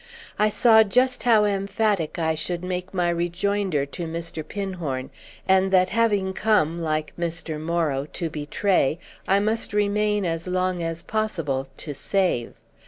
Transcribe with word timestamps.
I 0.39 0.49
saw 0.49 0.81
just 0.81 1.21
how 1.29 1.45
emphatic 1.45 2.17
I 2.17 2.33
should 2.33 2.63
make 2.63 2.91
my 2.91 3.07
rejoinder 3.09 3.85
to 3.85 4.07
Mr. 4.07 4.43
Pinhorn, 4.43 5.11
and 5.47 5.71
that 5.71 5.89
having 5.89 6.33
come, 6.33 6.81
like 6.81 7.13
Mr. 7.19 7.59
Morrow, 7.61 8.07
to 8.13 8.27
betray, 8.27 8.97
I 9.27 9.39
must 9.39 9.73
remain 9.73 10.25
as 10.25 10.47
long 10.47 10.81
as 10.81 11.03
possible 11.03 11.67
to 11.77 11.93
save. 11.93 12.55